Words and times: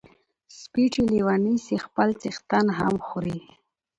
سپي 0.59 0.83
چی 0.93 1.01
لیوني 1.11 1.55
سی 1.65 1.75
خپل 1.85 2.09
څښتن 2.21 2.65
هم 2.79 2.95
خوري. 3.07 3.39